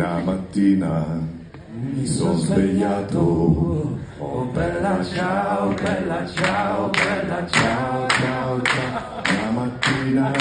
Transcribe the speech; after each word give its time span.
Una 0.00 0.18
mattina 0.20 1.28
mi 1.72 2.06
sono 2.06 2.38
svegliato. 2.38 3.98
Oh 4.16 4.44
bella 4.46 5.04
ciao, 5.04 5.74
bella 5.74 6.26
ciao, 6.26 6.88
bella 6.88 7.46
ciao, 7.46 8.08
ciao, 8.08 8.62
ciao. 8.62 9.22
Una 9.28 9.50
mattina 9.50 10.32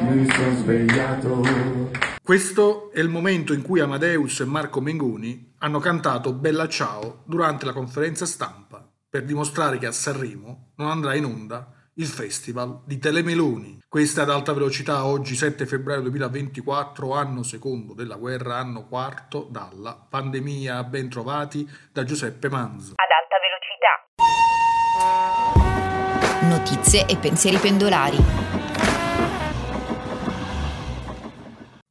mi 0.00 0.28
sono 0.28 0.56
svegliato. 0.56 1.90
Questo 2.24 2.90
è 2.90 2.98
il 2.98 3.08
momento 3.08 3.52
in 3.52 3.62
cui 3.62 3.78
Amadeus 3.78 4.40
e 4.40 4.46
Marco 4.46 4.80
Mengoni 4.80 5.52
hanno 5.58 5.78
cantato 5.78 6.32
Bella 6.32 6.66
Ciao 6.66 7.22
durante 7.24 7.64
la 7.64 7.72
conferenza 7.72 8.26
stampa 8.26 8.84
per 9.08 9.22
dimostrare 9.22 9.78
che 9.78 9.86
a 9.86 9.92
Sanremo 9.92 10.72
non 10.74 10.90
andrà 10.90 11.14
in 11.14 11.26
onda 11.26 11.72
il 11.96 12.06
festival 12.06 12.80
di 12.86 12.98
Telemeloni. 12.98 13.82
Questa 13.86 14.22
ad 14.22 14.30
alta 14.30 14.54
velocità 14.54 15.04
oggi 15.04 15.34
7 15.34 15.66
febbraio 15.66 16.00
2024, 16.02 17.12
anno 17.12 17.42
secondo 17.42 17.92
della 17.92 18.16
guerra, 18.16 18.56
anno 18.56 18.86
quarto 18.86 19.46
dalla 19.50 19.94
pandemia. 20.08 20.84
Ben 20.84 21.10
trovati 21.10 21.68
da 21.92 22.04
Giuseppe 22.04 22.48
Manzo. 22.48 22.94
Ad 22.94 23.10
alta 23.20 23.36
velocità. 23.42 24.06
Notizie 26.48 27.06
e 27.06 27.18
pensieri 27.18 27.58
pendolari. 27.58 28.16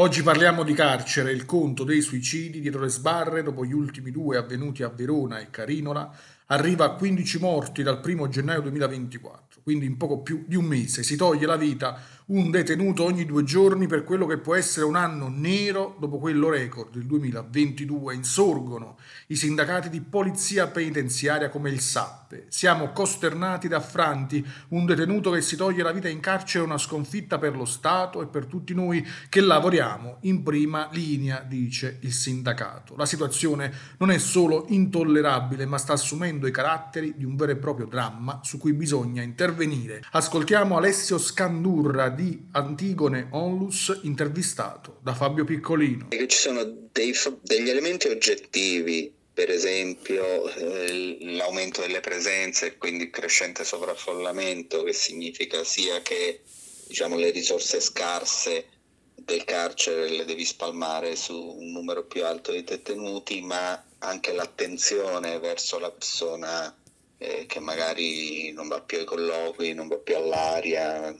Oggi 0.00 0.22
parliamo 0.22 0.62
di 0.62 0.74
carcere, 0.74 1.32
il 1.32 1.44
conto 1.44 1.82
dei 1.82 2.02
suicidi 2.02 2.60
dietro 2.60 2.82
le 2.82 2.88
sbarre 2.88 3.42
dopo 3.42 3.64
gli 3.64 3.72
ultimi 3.72 4.12
due 4.12 4.36
avvenuti 4.36 4.84
a 4.84 4.88
Verona 4.88 5.40
e 5.40 5.50
Carinola 5.50 6.08
arriva 6.50 6.84
a 6.84 6.90
15 6.90 7.38
morti 7.38 7.82
dal 7.82 8.00
1 8.04 8.28
gennaio 8.28 8.62
2024, 8.62 9.60
quindi 9.62 9.86
in 9.86 9.96
poco 9.96 10.20
più 10.20 10.44
di 10.46 10.56
un 10.56 10.64
mese 10.64 11.02
si 11.02 11.16
toglie 11.16 11.46
la 11.46 11.56
vita 11.56 12.00
un 12.28 12.50
detenuto 12.50 13.04
ogni 13.04 13.24
due 13.24 13.42
giorni 13.42 13.86
per 13.86 14.04
quello 14.04 14.26
che 14.26 14.36
può 14.36 14.54
essere 14.54 14.84
un 14.84 14.96
anno 14.96 15.32
nero 15.34 15.96
dopo 15.98 16.18
quello 16.18 16.50
record 16.50 16.92
del 16.92 17.06
2022. 17.06 18.14
Insorgono 18.14 18.98
i 19.28 19.36
sindacati 19.36 19.88
di 19.88 20.02
polizia 20.02 20.66
penitenziaria 20.66 21.48
come 21.48 21.70
il 21.70 21.80
SAPPE. 21.80 22.44
Siamo 22.48 22.92
costernati 22.92 23.66
da 23.66 23.78
affranti. 23.78 24.46
Un 24.68 24.84
detenuto 24.84 25.30
che 25.30 25.40
si 25.40 25.56
toglie 25.56 25.82
la 25.82 25.92
vita 25.92 26.08
in 26.08 26.20
carcere 26.20 26.64
è 26.64 26.66
una 26.66 26.76
sconfitta 26.76 27.38
per 27.38 27.56
lo 27.56 27.64
Stato 27.64 28.20
e 28.20 28.26
per 28.26 28.44
tutti 28.44 28.74
noi 28.74 29.06
che 29.30 29.40
lavoriamo 29.40 30.18
in 30.22 30.42
prima 30.42 30.88
linea, 30.92 31.40
dice 31.40 31.96
il 32.02 32.12
sindacato. 32.12 32.94
La 32.94 33.06
situazione 33.06 33.72
non 33.96 34.10
è 34.10 34.18
solo 34.18 34.66
intollerabile, 34.68 35.64
ma 35.64 35.78
sta 35.78 35.94
assumendo 35.94 36.37
i 36.46 36.52
caratteri 36.52 37.14
di 37.16 37.24
un 37.24 37.36
vero 37.36 37.52
e 37.52 37.56
proprio 37.56 37.86
dramma 37.86 38.40
su 38.44 38.58
cui 38.58 38.72
bisogna 38.72 39.22
intervenire. 39.22 40.02
Ascoltiamo 40.12 40.76
Alessio 40.76 41.18
Scandurra 41.18 42.08
di 42.08 42.46
Antigone 42.52 43.28
Onlus 43.30 44.00
intervistato 44.02 44.98
da 45.02 45.14
Fabio 45.14 45.44
Piccolino. 45.44 46.08
Ci 46.10 46.36
sono 46.36 46.64
dei, 46.92 47.14
degli 47.42 47.68
elementi 47.68 48.08
oggettivi 48.08 49.12
per 49.38 49.50
esempio 49.50 50.52
eh, 50.52 51.16
l'aumento 51.20 51.80
delle 51.80 52.00
presenze 52.00 52.66
e 52.66 52.76
quindi 52.76 53.04
il 53.04 53.10
crescente 53.10 53.62
sovraffollamento 53.62 54.82
che 54.82 54.92
significa 54.92 55.62
sia 55.62 56.02
che 56.02 56.40
diciamo, 56.88 57.14
le 57.14 57.30
risorse 57.30 57.80
scarse 57.80 58.66
del 59.14 59.44
carcere 59.44 60.08
le 60.08 60.24
devi 60.24 60.44
spalmare 60.44 61.14
su 61.14 61.34
un 61.34 61.70
numero 61.70 62.04
più 62.04 62.24
alto 62.24 62.50
di 62.50 62.64
detenuti, 62.64 63.42
ma 63.42 63.80
anche 63.98 64.32
l'attenzione 64.32 65.38
verso 65.38 65.78
la 65.78 65.90
persona 65.90 66.76
eh, 67.18 67.46
che 67.46 67.60
magari 67.60 68.52
non 68.52 68.68
va 68.68 68.80
più 68.80 68.98
ai 68.98 69.04
colloqui, 69.04 69.74
non 69.74 69.88
va 69.88 69.96
più 69.96 70.16
all'aria, 70.16 71.14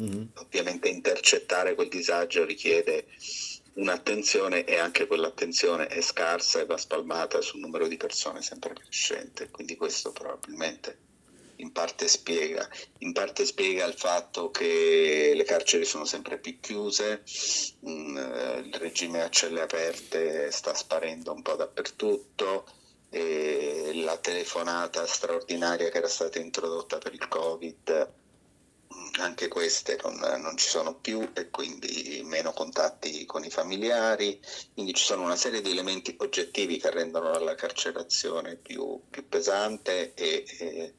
Mm-hmm. 0.00 0.24
Ovviamente 0.34 0.88
intercettare 0.88 1.74
quel 1.74 1.88
disagio 1.88 2.44
richiede 2.44 3.06
un'attenzione 3.74 4.64
e 4.64 4.78
anche 4.78 5.06
quell'attenzione 5.06 5.86
è 5.86 6.02
scarsa 6.02 6.60
e 6.60 6.66
va 6.66 6.76
spalmata 6.76 7.40
sul 7.40 7.60
numero 7.60 7.88
di 7.88 7.96
persone 7.96 8.42
sempre 8.42 8.74
crescente, 8.74 9.50
quindi 9.50 9.76
questo 9.76 10.12
probabilmente 10.12 10.98
in 11.56 11.72
parte 11.72 12.08
spiega, 12.08 12.68
in 12.98 13.12
parte 13.12 13.44
spiega 13.44 13.84
il 13.84 13.94
fatto 13.94 14.50
che 14.50 15.32
le 15.34 15.44
carceri 15.44 15.84
sono 15.84 16.04
sempre 16.04 16.38
più 16.38 16.58
chiuse, 16.60 17.22
mm, 17.86 18.16
il 18.64 18.74
regime 18.78 19.22
a 19.22 19.30
celle 19.30 19.62
aperte 19.62 20.50
sta 20.50 20.74
sparendo 20.74 21.32
un 21.32 21.42
po' 21.42 21.54
dappertutto, 21.54 22.66
la 23.08 24.18
telefonata 24.18 25.06
straordinaria 25.06 25.88
che 25.88 25.98
era 25.98 26.08
stata 26.08 26.38
introdotta 26.38 26.98
per 26.98 27.14
il 27.14 27.28
Covid 27.28 28.14
anche 29.18 29.48
queste 29.48 29.98
non, 30.02 30.16
non, 30.40 30.56
ci 30.56 30.68
sono 30.68 30.94
più 30.94 31.30
e 31.34 31.48
quindi 31.50 32.22
meno 32.24 32.52
contatti 32.52 33.24
con 33.24 33.44
i 33.44 33.50
familiari, 33.50 34.40
quindi 34.74 34.92
ci 34.94 35.04
sono 35.04 35.22
una 35.22 35.36
serie 35.36 35.62
di 35.62 35.70
elementi 35.70 36.14
oggettivi 36.18 36.78
che 36.78 36.90
rendono 36.90 37.38
la 37.38 37.54
carcerazione 37.54 38.56
più, 38.56 39.00
più 39.08 39.28
pesante 39.28 40.14
e, 40.14 40.44
e 40.58 40.94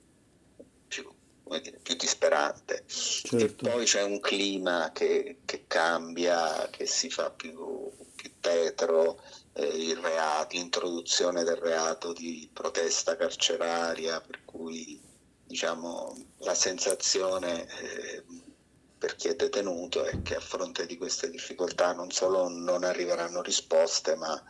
dire, 1.47 1.79
più, 1.81 1.95
disperante. 1.95 2.83
Certo. 2.87 3.37
E 3.37 3.49
poi 3.49 3.85
c'è 3.85 4.03
un 4.03 4.19
clima 4.19 4.91
che, 4.93 5.39
che 5.45 5.65
cambia, 5.67 6.67
che 6.69 6.85
si 6.85 7.09
fa 7.09 7.29
più, 7.31 7.91
più 8.15 8.31
tetro, 8.39 9.21
eh, 9.53 9.65
il 9.65 9.97
reato, 9.97 10.55
l'introduzione 10.55 11.43
del 11.43 11.57
reato 11.57 12.13
di 12.13 12.49
protesta 12.51 13.15
carceraria, 13.15 14.21
per 14.21 14.41
cui 14.45 15.01
diciamo, 15.45 16.15
la 16.39 16.53
sensazione 16.53 17.65
eh, 17.79 18.23
per 18.97 19.15
chi 19.15 19.27
è 19.27 19.35
detenuto 19.35 20.03
è 20.03 20.21
che 20.23 20.35
a 20.35 20.39
fronte 20.39 20.85
di 20.85 20.97
queste 20.97 21.29
difficoltà 21.29 21.93
non 21.93 22.11
solo 22.11 22.49
non 22.49 22.83
arriveranno 22.83 23.41
risposte, 23.41 24.15
ma 24.15 24.41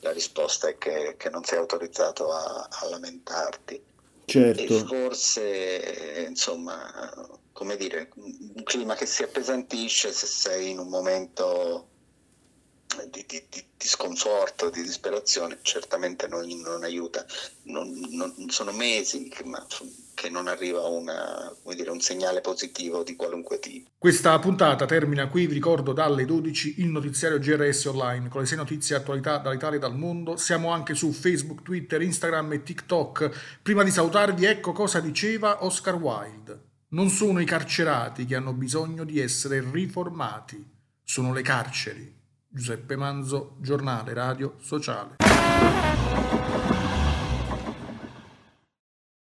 la 0.00 0.12
risposta 0.12 0.68
è 0.68 0.76
che, 0.76 1.16
che 1.16 1.30
non 1.30 1.42
sei 1.44 1.58
autorizzato 1.58 2.30
a, 2.30 2.68
a 2.70 2.88
lamentarti. 2.88 3.82
Certo. 4.24 4.76
E 4.76 4.84
forse, 4.84 6.26
insomma, 6.28 7.12
come 7.52 7.76
dire, 7.76 8.10
un 8.16 8.62
clima 8.64 8.94
che 8.94 9.06
si 9.06 9.22
appesantisce 9.22 10.12
se 10.12 10.26
sei 10.26 10.70
in 10.70 10.78
un 10.78 10.88
momento 10.88 11.88
di, 13.10 13.24
di, 13.26 13.42
di, 13.48 13.64
sconforto, 13.86 14.70
di 14.70 14.82
disperazione, 14.82 15.58
certamente 15.62 16.26
non, 16.28 16.46
non 16.60 16.84
aiuta. 16.84 17.24
Non, 17.64 17.90
non, 18.10 18.32
sono 18.48 18.72
mesi 18.72 19.28
che, 19.28 19.44
ma, 19.44 19.64
che 20.14 20.30
non 20.30 20.48
arriva 20.48 20.86
una, 20.86 21.52
dire, 21.74 21.90
un 21.90 22.00
segnale 22.00 22.40
positivo 22.40 23.02
di 23.02 23.16
qualunque 23.16 23.58
tipo. 23.58 23.90
Questa 23.98 24.38
puntata 24.38 24.86
termina 24.86 25.28
qui, 25.28 25.46
vi 25.46 25.54
ricordo 25.54 25.92
dalle 25.92 26.24
12 26.24 26.80
il 26.80 26.86
notiziario 26.86 27.38
GRS 27.38 27.84
Online 27.86 28.28
con 28.28 28.40
le 28.40 28.46
6 28.46 28.56
notizie 28.56 28.96
e 28.96 28.98
attualità 28.98 29.38
dall'Italia 29.38 29.76
e 29.76 29.80
dal 29.80 29.96
mondo. 29.96 30.36
Siamo 30.36 30.70
anche 30.70 30.94
su 30.94 31.12
Facebook, 31.12 31.62
Twitter, 31.62 32.00
Instagram 32.02 32.52
e 32.52 32.62
TikTok. 32.62 33.58
Prima 33.62 33.82
di 33.82 33.90
salutarvi 33.90 34.44
ecco 34.44 34.72
cosa 34.72 35.00
diceva 35.00 35.64
Oscar 35.64 35.96
Wilde. 35.96 36.72
Non 36.88 37.08
sono 37.08 37.40
i 37.40 37.44
carcerati 37.44 38.24
che 38.24 38.36
hanno 38.36 38.52
bisogno 38.52 39.04
di 39.04 39.18
essere 39.18 39.64
riformati, 39.68 40.64
sono 41.02 41.32
le 41.32 41.42
carceri. 41.42 42.22
Giuseppe 42.54 42.94
Manzo, 42.94 43.56
giornale 43.58 44.14
radio 44.14 44.54
sociale. 44.60 45.93